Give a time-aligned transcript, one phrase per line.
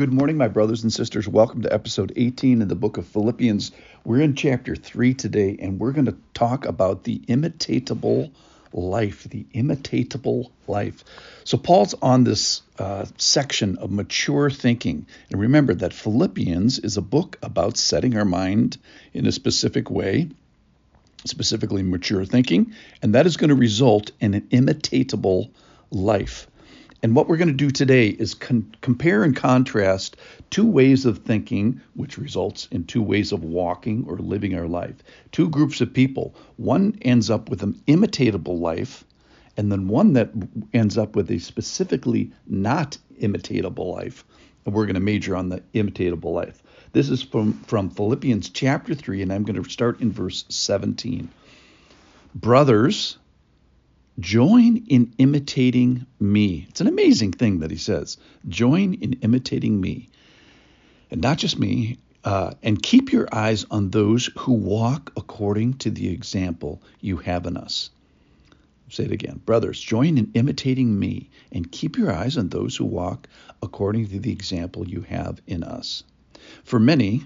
[0.00, 1.28] Good morning, my brothers and sisters.
[1.28, 3.70] Welcome to episode 18 in the book of Philippians.
[4.02, 8.30] We're in chapter 3 today, and we're going to talk about the imitatable
[8.72, 9.24] life.
[9.24, 11.04] The imitatable life.
[11.44, 15.04] So, Paul's on this uh, section of mature thinking.
[15.30, 18.78] And remember that Philippians is a book about setting our mind
[19.12, 20.30] in a specific way,
[21.26, 22.72] specifically mature thinking,
[23.02, 25.50] and that is going to result in an imitatable
[25.90, 26.46] life.
[27.02, 30.16] And what we're going to do today is con- compare and contrast
[30.50, 34.96] two ways of thinking, which results in two ways of walking or living our life.
[35.32, 36.34] Two groups of people.
[36.56, 39.04] One ends up with an imitatable life,
[39.56, 40.30] and then one that
[40.74, 44.24] ends up with a specifically not imitatable life.
[44.66, 46.62] And we're going to major on the imitatable life.
[46.92, 51.30] This is from, from Philippians chapter 3, and I'm going to start in verse 17.
[52.34, 53.16] Brothers,
[54.18, 56.66] Join in imitating me.
[56.68, 58.18] It's an amazing thing that he says.
[58.48, 60.08] Join in imitating me.
[61.10, 65.90] And not just me, uh, and keep your eyes on those who walk according to
[65.90, 67.90] the example you have in us.
[68.90, 69.40] Say it again.
[69.46, 73.28] Brothers, join in imitating me and keep your eyes on those who walk
[73.62, 76.02] according to the example you have in us.
[76.64, 77.24] For many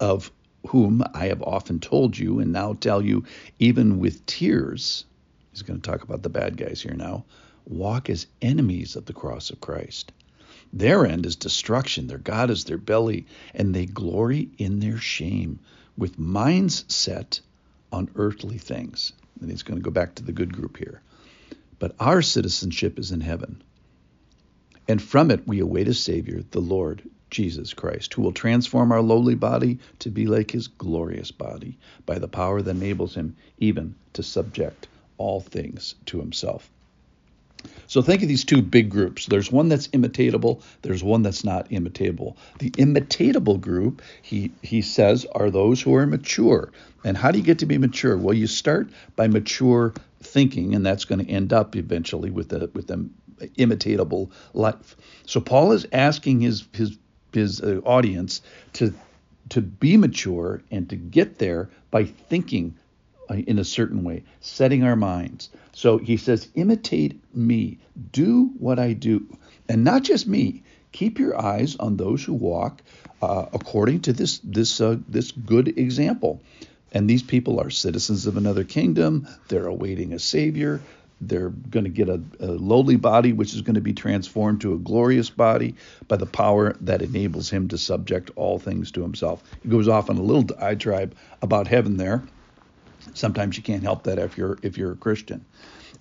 [0.00, 0.32] of
[0.66, 3.24] whom I have often told you and now tell you,
[3.58, 5.04] even with tears,
[5.52, 7.24] he's going to talk about the bad guys here now,
[7.66, 10.10] walk as enemies of the cross of Christ.
[10.72, 15.60] Their end is destruction, their God is their belly, and they glory in their shame
[15.96, 17.40] with minds set
[17.92, 19.12] on earthly things.
[19.40, 21.02] And he's going to go back to the good group here.
[21.78, 23.62] But our citizenship is in heaven.
[24.88, 29.02] And from it we await a Savior, the Lord Jesus Christ, who will transform our
[29.02, 33.94] lowly body to be like his glorious body by the power that enables him even
[34.14, 34.88] to subject
[35.22, 36.68] all things to himself.
[37.86, 39.26] So think of these two big groups.
[39.26, 42.36] There's one that's imitatable, there's one that's not imitatable.
[42.58, 46.72] The imitatable group, he he says, are those who are mature.
[47.04, 48.16] And how do you get to be mature?
[48.16, 52.70] Well, you start by mature thinking, and that's going to end up eventually with the
[52.74, 53.08] with the
[53.58, 54.96] imitatable life.
[55.26, 56.98] So Paul is asking his his
[57.32, 58.42] his uh, audience
[58.74, 58.92] to
[59.50, 62.74] to be mature and to get there by thinking
[63.40, 65.50] in a certain way, setting our minds.
[65.72, 67.78] So he says, imitate me,
[68.12, 69.26] do what I do.
[69.68, 70.62] And not just me,
[70.92, 72.82] keep your eyes on those who walk
[73.22, 76.40] uh, according to this, this, uh, this good example.
[76.92, 80.80] And these people are citizens of another kingdom, they're awaiting a Savior.
[81.24, 84.74] They're going to get a, a lowly body, which is going to be transformed to
[84.74, 85.76] a glorious body
[86.08, 89.40] by the power that enables him to subject all things to himself.
[89.62, 92.24] He goes off on a little diatribe about heaven there.
[93.14, 95.44] Sometimes you can't help that if you're if you're a Christian.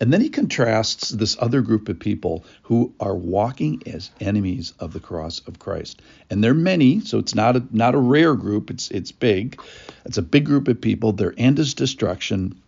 [0.00, 4.94] And then he contrasts this other group of people who are walking as enemies of
[4.94, 6.00] the cross of Christ.
[6.30, 9.60] And they're many, so it's not a not a rare group, it's it's big.
[10.06, 11.12] It's a big group of people.
[11.12, 12.60] Their end is destruction.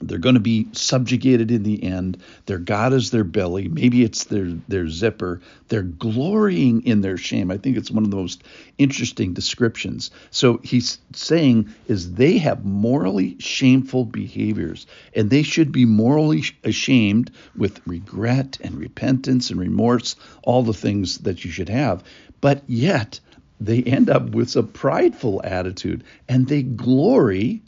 [0.00, 2.18] They're going to be subjugated in the end.
[2.46, 3.68] Their God is their belly.
[3.68, 5.40] Maybe it's their their zipper.
[5.68, 7.50] They're glorying in their shame.
[7.50, 8.44] I think it's one of the most
[8.78, 10.10] interesting descriptions.
[10.30, 17.30] So he's saying is they have morally shameful behaviors, and they should be morally ashamed
[17.56, 22.04] with regret and repentance and remorse, all the things that you should have.
[22.40, 23.18] But yet
[23.60, 27.62] they end up with a prideful attitude, and they glory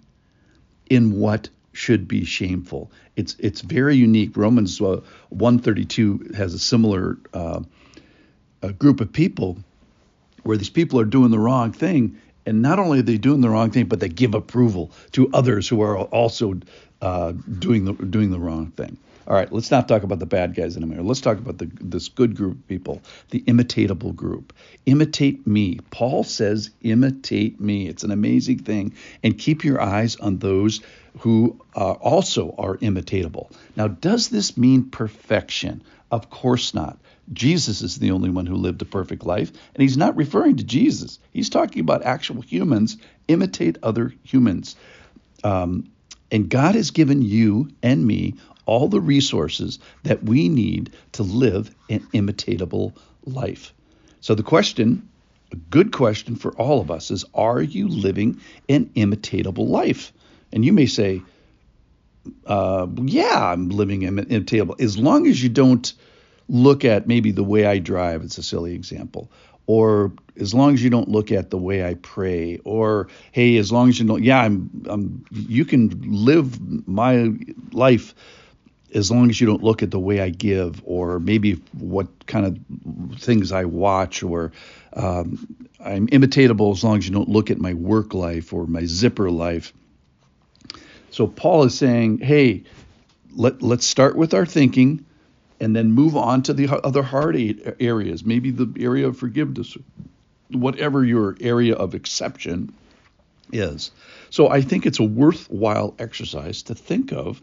[0.89, 2.91] in what should be shameful.
[3.17, 4.37] It's it's very unique.
[4.37, 5.01] Romans uh,
[5.31, 7.61] 132 has a similar uh,
[8.63, 9.59] a group of people
[10.43, 13.51] where these people are doing the wrong thing, and not only are they doing the
[13.51, 16.55] wrong thing, but they give approval to others who are also
[17.03, 18.97] uh, doing the doing the wrong thing.
[19.31, 21.03] All right, let's not talk about the bad guys in a.
[21.05, 24.53] Let's talk about the, this good group of people, the imitatable group.
[24.87, 25.79] Imitate me.
[25.93, 27.87] Paul says, imitate me.
[27.87, 28.93] It's an amazing thing.
[29.23, 30.81] And keep your eyes on those
[31.21, 33.53] who uh, also are imitatable.
[33.77, 35.85] Now, does this mean perfection?
[36.11, 36.99] Of course not.
[37.33, 40.65] Jesus is the only one who lived a perfect life, and he's not referring to
[40.65, 41.21] Jesus.
[41.33, 42.97] He's talking about actual humans.
[43.29, 44.75] Imitate other humans.
[45.45, 45.89] Um,
[46.33, 48.35] and God has given you and me
[48.71, 53.75] all the resources that we need to live an imitatable life.
[54.21, 55.09] So, the question,
[55.51, 60.13] a good question for all of us, is Are you living an imitatable life?
[60.53, 61.21] And you may say,
[62.47, 64.81] uh, Yeah, I'm living an imitatable.
[64.81, 65.93] As long as you don't
[66.49, 69.33] look at maybe the way I drive, it's a silly example,
[69.67, 73.73] or as long as you don't look at the way I pray, or hey, as
[73.73, 77.33] long as you don't, yeah, I'm, I'm, you can live my
[77.73, 78.15] life
[78.95, 82.47] as long as you don't look at the way I give or maybe what kind
[82.47, 84.53] of things I watch or
[84.93, 88.85] um, I'm imitatable as long as you don't look at my work life or my
[88.85, 89.73] zipper life.
[91.11, 92.65] So Paul is saying, hey,
[93.35, 95.05] let, let's start with our thinking
[95.61, 97.37] and then move on to the other hard
[97.81, 99.77] areas, maybe the area of forgiveness,
[100.51, 102.73] whatever your area of exception
[103.53, 103.91] is.
[104.31, 107.41] So I think it's a worthwhile exercise to think of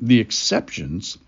[0.00, 1.18] the exceptions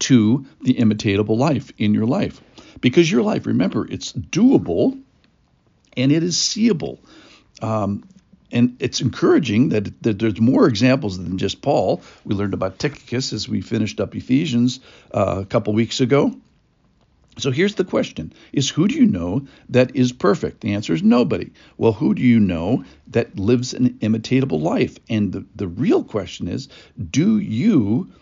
[0.00, 2.40] to the imitatable life in your life.
[2.80, 5.00] Because your life, remember, it's doable
[5.96, 7.00] and it is seeable.
[7.62, 8.04] Um,
[8.50, 12.02] and it's encouraging that, that, there's more examples than just Paul.
[12.24, 14.80] We learned about Tychicus as we finished up Ephesians
[15.12, 16.36] uh, a couple weeks ago.
[17.36, 20.60] So here's the question is who do you know that is perfect?
[20.60, 21.50] The answer is nobody.
[21.76, 24.98] Well, who do you know that lives an imitatable life?
[25.10, 26.68] And the, the real question is
[27.10, 28.12] do you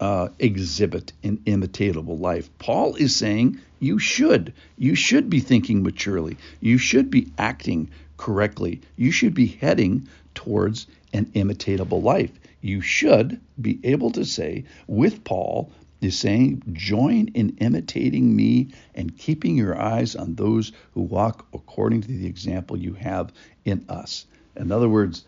[0.00, 2.50] uh, exhibit an imitatable life?
[2.58, 4.52] Paul is saying you should.
[4.76, 6.36] You should be thinking maturely.
[6.60, 8.80] You should be acting correctly.
[8.96, 12.30] You should be heading towards an imitatable life.
[12.60, 19.16] You should be able to say with Paul, is saying, join in imitating me and
[19.16, 23.32] keeping your eyes on those who walk according to the example you have
[23.64, 24.26] in us.
[24.56, 25.24] In other words,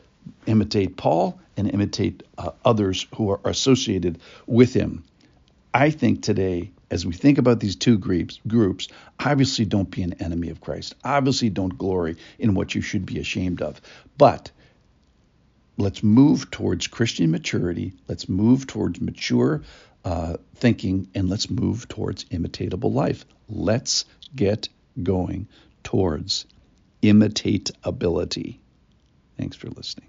[0.47, 5.05] imitate Paul and imitate uh, others who are associated with him.
[5.73, 8.89] I think today, as we think about these two groups, groups,
[9.19, 10.95] obviously don't be an enemy of Christ.
[11.05, 13.81] Obviously don't glory in what you should be ashamed of.
[14.19, 14.51] But
[15.77, 17.95] let's move towards Christian maturity.
[18.09, 19.63] Let's move towards mature
[20.05, 23.25] uh, thinking and let's move towards imitatable life.
[23.49, 24.05] Let's
[24.35, 24.69] get
[25.03, 25.49] going
[25.83, 26.47] towards
[27.03, 28.59] imitatability.
[29.37, 30.09] Thanks for listening.